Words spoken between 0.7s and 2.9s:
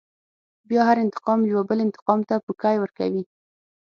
هر انتقام يوه بل انتقام ته پوکی